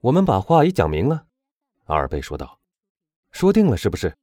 [0.00, 1.26] 我们把话已讲明了。”
[1.86, 2.60] 阿尔贝说道
[3.32, 4.16] ，“说定了是不是？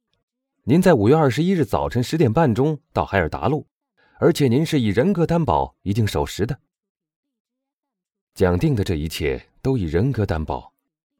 [0.64, 3.66] 您在五月二十一日早晨十点半钟到海尔达路，
[4.18, 6.58] 而且您是以人格担保一定守时的。”
[8.34, 10.72] 讲定的这一切都以人格担保，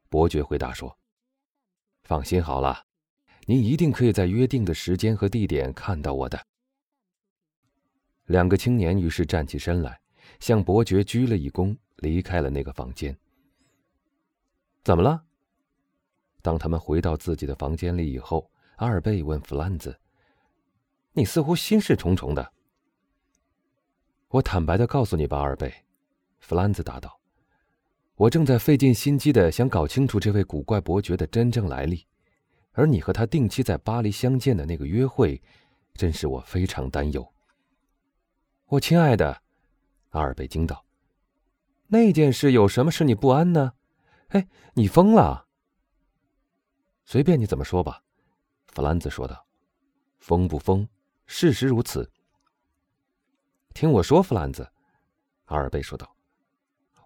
[0.09, 0.99] 伯爵回答说
[2.05, 2.85] ：“放心好了，
[3.47, 6.39] 您一定可以在约定的时间和地点看到我的。”
[8.27, 10.01] 两个青年于是站起身来，
[10.41, 13.17] 向伯爵鞠了一躬，离开了那个房间。
[14.87, 15.25] 怎么了？
[16.43, 19.99] 当他们回到自己的房间里以后，阿尔贝问弗兰兹
[21.13, 22.53] ：“你似乎心事重重的。”
[24.31, 25.75] 我坦白的告诉你吧，阿尔贝，
[26.39, 27.19] 弗兰兹答道
[28.15, 32.07] ：“我正在费尽心机的想搞清楚这位古怪伯爵的真正来历，
[32.71, 35.43] 而你和他定期在巴黎相见的那个约会，
[35.95, 37.29] 真是我非常担忧。”
[38.71, 39.43] 我亲爱的，
[40.11, 40.85] 阿尔贝惊道
[41.91, 43.73] ：“那件事有什么使你不安呢？
[44.29, 45.47] 哎，你疯了？
[47.05, 48.03] 随便你怎么说吧。”
[48.67, 49.47] 弗兰兹说道
[50.19, 50.89] ：“疯不疯？
[51.27, 52.11] 事实如此。”
[53.73, 54.69] 听我说，弗兰兹，
[55.45, 56.17] 阿尔贝说道：“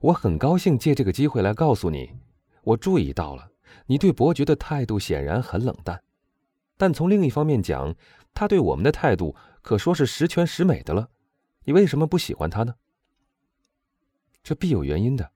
[0.01, 2.17] 我很高兴借这个机会来告诉你，
[2.63, 3.51] 我注意到了
[3.87, 6.03] 你对伯爵的态度显然很冷淡，
[6.77, 7.95] 但从另一方面讲，
[8.33, 11.11] 他对我们的态度可说是十全十美的了。”
[11.65, 12.75] 你为什么不喜欢他呢？
[14.43, 15.31] 这必有原因的。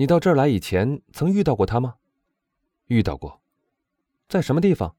[0.00, 1.96] 你到这儿来以前曾遇到过他吗？
[2.86, 3.42] 遇到过，
[4.30, 4.96] 在什么地方？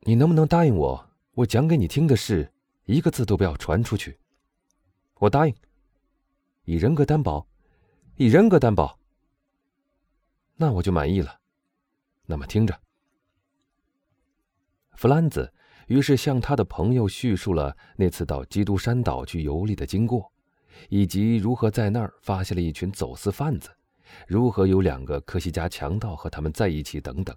[0.00, 2.52] 你能不能答应我，我讲给你听的事，
[2.84, 4.18] 一个字都不要传出去？
[5.14, 5.54] 我答应。
[6.66, 7.48] 以人格担保，
[8.16, 8.98] 以人格担保。
[10.56, 11.40] 那我就满意了。
[12.26, 12.78] 那么听着，
[14.92, 15.50] 弗兰兹。
[15.86, 20.30] 于是向他的朋友叙述了那次到基督山岛去游历的经过，
[20.88, 23.70] 以及如何在那儿发现了一群走私贩子，
[24.26, 27.36] 如何有两个科西嘉强盗和他们在一起等等。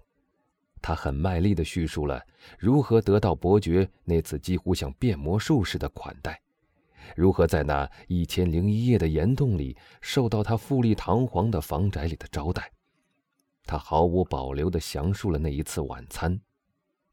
[0.81, 2.23] 他很卖力地叙述了
[2.57, 6.41] 如何得到伯爵那次几乎像变魔术似的款待，
[7.15, 12.71] 如何在那一千零一夜的岩洞里受到他富丽堂皇的房宅里的招待。
[13.65, 16.39] 他毫无保留地详述了那一次晚餐。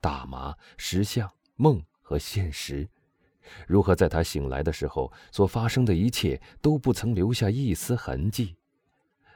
[0.01, 2.89] 大麻、石像、梦和现实，
[3.67, 8.57] 如何在他醒来的时候所发生的一切都不曾留下一丝痕迹，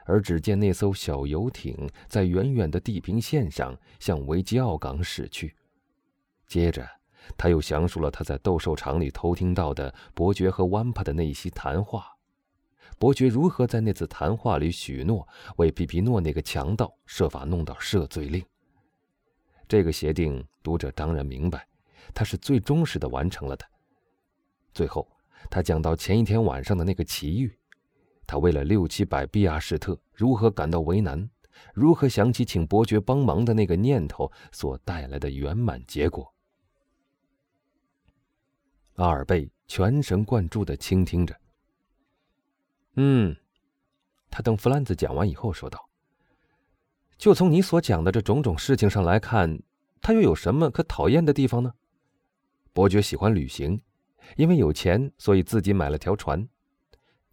[0.04, 5.54] 而只见那艘小游艇在远远的地平线上向维吉奥港驶去。
[6.47, 6.88] 接着，
[7.37, 12.06] 他又详述了他在斗兽场里偷听到的伯爵和湾帕的那一席谈话，
[12.98, 18.44] 伯爵如何在那次谈话里许诺为皮皮诺那个强盗设法弄到赦罪令。
[19.69, 21.65] 这个协定，读者当然明白，
[22.12, 23.65] 他是最忠实的完成了的。
[24.73, 25.11] 最后，
[25.51, 27.59] 他讲到前一天晚上的那个奇遇，
[28.27, 31.29] 他为了六七百比亚士特如何感到为难，
[31.75, 36.33] 如何想起请伯爵帮忙的那个念头所带来的圆满结果。
[38.95, 41.35] 阿尔贝全神贯注的倾听着。
[42.95, 43.35] 嗯，
[44.31, 45.89] 他等弗兰兹讲完以后说道。
[47.17, 49.63] 就从你所讲的这种种事情上来看，
[50.01, 51.75] 他又有什么可讨厌的地方呢？
[52.73, 53.81] 伯爵喜欢旅行，
[54.37, 56.49] 因为有钱，所以自己买了条船。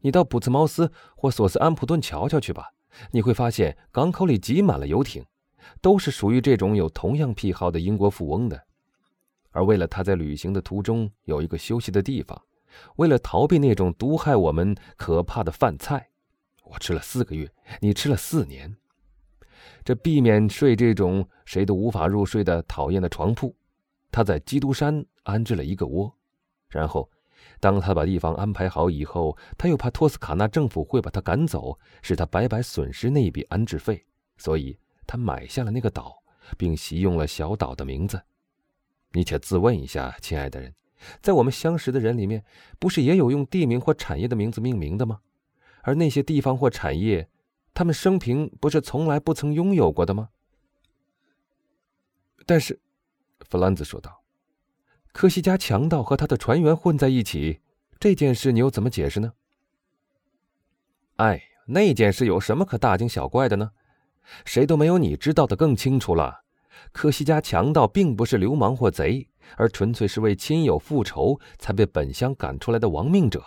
[0.02, 2.72] 你到普茨茅斯或索斯安普顿瞧瞧去吧，
[3.12, 5.26] 你会发现港口里挤满了游艇，
[5.82, 8.64] 都是属于这种有同样癖好的英国富翁的。
[9.52, 12.40] 而为了他在旅行的途中有一个休息的地方，
[12.98, 16.10] 为了逃避那种毒害我们可怕的饭菜，
[16.64, 18.76] 我吃了四个月，你吃了四年。
[19.84, 23.56] 这避免睡这种谁都无法入睡的讨厌的床铺，
[24.12, 26.14] 他在基督山安置了一个窝，
[26.70, 27.10] 然后，
[27.60, 34.06] 当他把地方安排好以后，他又怕托斯卡纳政府会把他赶走，使他白白损失那一笔安置费，
[34.38, 36.22] 所以他买下了那个岛，
[36.58, 38.22] 并习用了小岛的名字。
[39.12, 40.74] 你且自问一下，亲爱的人，
[41.22, 42.44] 在我们相识的人里面，
[42.80, 45.22] 不是也有用地名或产业的名字命名的吗？
[45.82, 47.30] 而那些地方或产业。
[47.74, 50.30] 他们生平不是从来不曾拥有过的吗？
[52.48, 52.82] 但是，
[53.48, 54.17] 弗兰兹说道
[55.18, 57.60] ：“科西嘉强盗和他的船员混在一起，
[58.00, 59.34] 这件事你又怎么解释呢？”
[61.18, 63.72] 哎，那件事有什么可大惊小怪的呢？
[64.46, 66.42] 谁都没有你知道的更清楚了。
[66.92, 73.44] 科西嘉强盗并不是流氓或贼，而纯粹是为亲友复仇才被本乡赶出来的亡命者。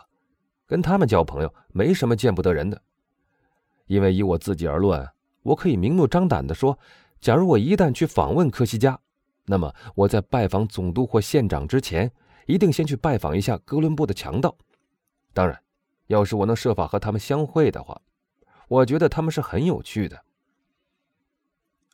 [0.66, 2.82] 跟他们交朋友，没什么见不得人的。
[3.86, 5.08] 因为以我自己而论，
[5.44, 6.76] 我可以明目张胆地说，
[7.20, 8.98] 假如我一旦去访问科西嘉，
[9.50, 12.08] 那么我在拜访总督或县长之前，
[12.46, 14.56] 一定先去拜访一下哥伦布的强盗。
[15.32, 15.60] 当然，
[16.06, 18.00] 要是我能设法和他们相会的话，
[18.68, 20.22] 我觉得他们是很有趣的。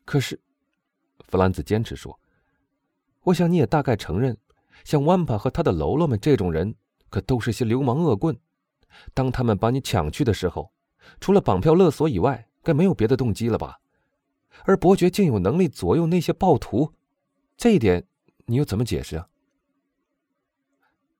[0.05, 0.39] 可是，
[1.21, 2.21] 弗兰兹坚持说
[3.25, 4.37] ：“我想你也大概承认，
[4.85, 6.75] 像万帕和他的喽啰们这种人，
[7.09, 8.39] 可都是些流氓恶棍。
[9.15, 10.71] 当他们把你抢去的时候，
[11.21, 13.81] 除了绑票勒索以外，该没有别的动机了吧？
[14.65, 16.93] 而伯爵竟有能力左右那些暴徒，
[17.57, 18.07] 这一点
[18.47, 19.29] 你又怎么解释啊？”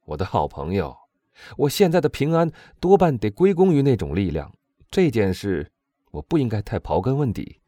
[0.07, 0.97] 我的好朋友，
[1.57, 4.53] 我现在的平安多半得归功于那种力量。
[4.91, 5.73] 这件事，
[6.13, 7.61] 我不应该太刨根问底。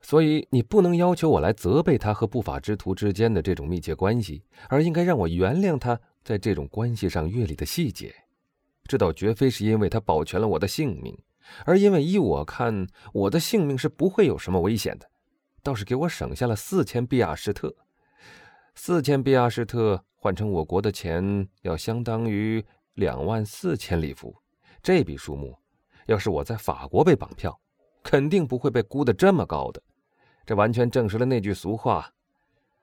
[0.00, 8.14] 所以你不能要求我来责备他和不法之徒之间的这种密切关系，而应该让我原谅他在这种关系上阅历的细节。
[8.84, 11.18] 这倒绝非是因为他保全了我的性命，
[11.64, 15.10] 而因为依我看，我的性命是不会有什么危险的，
[15.62, 17.74] 倒是给我省下了四千比亚什特。
[18.78, 22.64] 四千比亚什特换成我国的钱，要相当于
[22.94, 24.36] 两万四千里弗。
[24.82, 25.58] 这笔数目，
[26.04, 27.58] 要是我在法国被绑票，
[28.02, 29.82] 肯定不会被估得这么高的。
[30.44, 32.12] 这完全证实了那句俗话，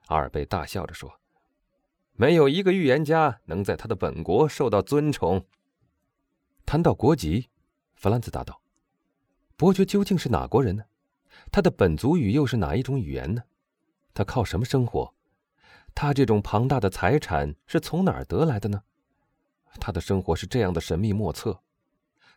[0.06, 1.10] 阿尔贝大笑着说
[2.12, 5.46] ：“没有一个预言家能在他的本国受到尊崇。”
[6.66, 7.48] 谈到国籍，
[7.94, 8.60] 弗兰兹答道
[9.56, 10.84] ：“伯爵究竟是哪国人呢？
[11.52, 13.44] 他的本族语又是哪一种语言呢？
[14.12, 15.14] 他靠什么生活？
[15.94, 18.82] 他这种庞大的财产是从哪儿得来的呢？
[19.80, 21.60] 他的生活是这样的神秘莫测，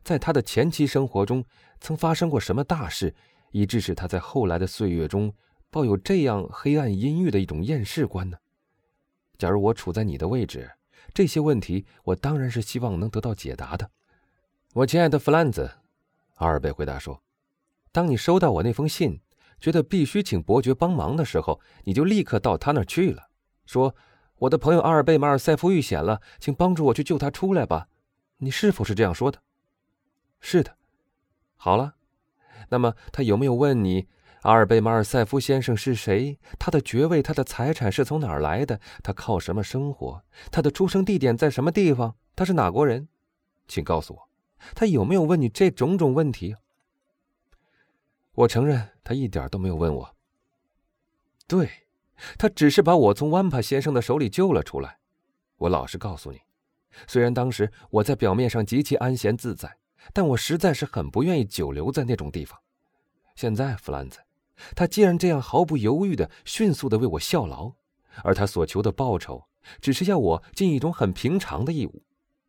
[0.04, 1.44] 在他的前期生活中
[1.80, 3.14] 曾发生过什么大事？”
[3.52, 5.34] 以致使他在后来的岁月中
[5.70, 8.38] 抱有这样黑暗阴郁的一种厌世观呢？
[9.38, 10.70] 假如我处在你的位置，
[11.14, 13.90] 这些问题我当然是希望能得到解答的。
[14.74, 15.72] 我亲爱的弗兰兹，
[16.36, 17.24] 阿尔贝回答说
[17.94, 19.22] ：“当你收到我那封信，
[19.62, 23.27] 觉得必须请伯爵帮忙的时候，你就立刻到他那儿去了，
[23.68, 23.96] 说
[24.40, 27.90] 我的朋友阿尔贝马尔塞夫遇险了，请帮助我去救他出来吧。
[28.38, 29.44] 你是否是这样说的？
[30.40, 30.76] 是的。
[31.56, 31.94] 好了。”
[32.70, 34.08] 那么他有没有问你，
[34.42, 36.38] 阿尔贝马尔塞夫先生是谁？
[36.60, 38.82] 他的爵位、他的财产是从哪儿来的？
[39.02, 40.22] 他靠什么生活？
[40.52, 42.16] 他的出生地点在什么地方？
[42.36, 43.08] 他是哪国人？
[43.70, 44.30] 请告诉我，
[44.76, 46.56] 他有没有问你这种种问题？
[48.34, 50.16] 我承认，他一点都没有问我。
[51.48, 51.87] 对，
[52.38, 54.98] 他只是把我从万帕先生的手里救了出来。
[55.58, 56.40] 我老实告诉你，
[57.08, 59.78] 虽然当时我在表面上极其安闲自在。
[60.14, 62.58] 但我实在是很不愿意久留在那种地方。
[63.36, 64.20] 现在，弗兰兹，
[64.74, 67.74] 他既然这样毫不犹豫的、迅速的为我效劳，
[68.24, 69.44] 而他所求的报酬，
[69.82, 72.04] 只是要我尽一种很平常的义务，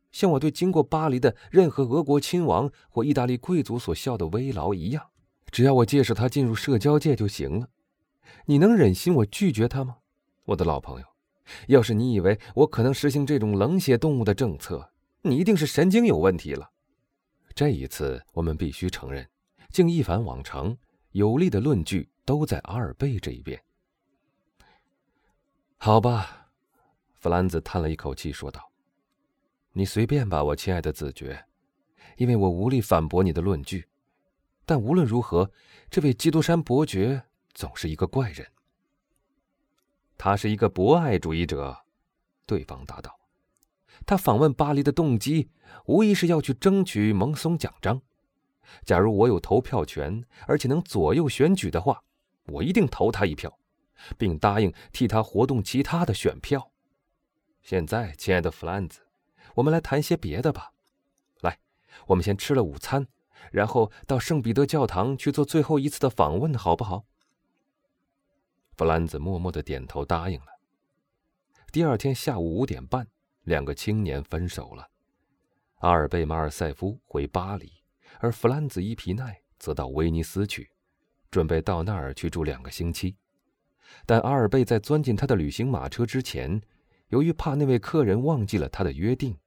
[0.09, 5.07] 像我对经过巴黎的任何俄国亲王或意大利贵族所效的微劳一样，
[5.51, 7.67] 只要我介绍他进入社交界就行了。
[8.45, 9.97] 你能忍心我拒绝他吗，
[10.45, 11.05] 我的老朋友？
[11.67, 14.91] 要是你以为我可能实行这种冷血动物的政策，
[15.21, 16.69] 你一定是神经有问题了。
[17.55, 19.27] 这一次，我们必须承认，
[19.71, 20.77] 竟一反往常，
[21.11, 23.59] 有力的论据都在阿尔贝这一边。
[25.77, 26.51] 好吧，
[27.17, 28.71] 弗兰兹叹了一口气说道
[29.73, 31.45] ：“你随便吧，我亲爱的子爵，
[32.17, 33.87] 因为我无力反驳你的论据。
[34.65, 35.51] 但无论如何，
[35.89, 37.23] 这位基督山伯爵
[37.59, 38.47] 总是一个怪人。
[40.17, 41.77] 他是一个博爱主义者。”
[42.47, 43.19] 对方答道。
[44.05, 45.49] 他访问巴黎的动机，
[45.85, 48.01] 无疑是要去争取蒙松奖章。
[48.85, 52.01] 假如我有投票权，而且能左右选举的话，
[52.45, 53.59] 我一定投他一票，
[54.17, 56.71] 并答应替他活动其他的选票。
[57.61, 59.01] 现在，亲爱的弗兰兹，
[59.55, 60.71] 我们来谈些别的吧。
[61.41, 61.59] 来，
[62.07, 63.05] 我们先吃了午餐，
[63.51, 67.03] 然后到圣彼得教堂去做最后一次的访问，好不好？
[68.79, 70.47] 弗兰兹默默的点头答应了。
[71.69, 73.05] 第二天下午五点半。
[73.43, 74.87] 两个青年分手了，
[75.79, 77.73] 阿尔贝马尔塞夫回巴黎，
[78.19, 80.69] 而弗兰兹伊皮奈则到威尼斯去，
[81.29, 83.17] 准备到那儿去住两个星期。
[84.05, 86.61] 但阿尔贝在钻进他的旅行马车之前，
[87.09, 89.37] 由于怕那位客人忘记了他的约定，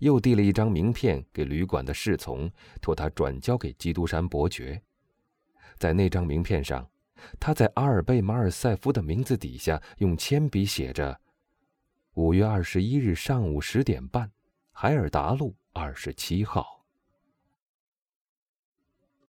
[0.00, 4.82] 又递了一张名片给旅馆的侍从，托他转交给基督山伯爵。
[5.78, 6.90] 在那张名片上，
[7.38, 11.20] 他在阿尔贝马尔塞夫的名字底下用铅笔写着。
[12.14, 14.30] 五月二十一日上午十点半，
[14.72, 16.79] 海尔达路二十七号。